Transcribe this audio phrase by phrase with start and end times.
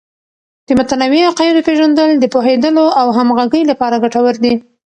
[0.67, 4.53] د متنوع عقایدو پیژندل د پوهیدلو او همغږۍ لپاره ګټور دی.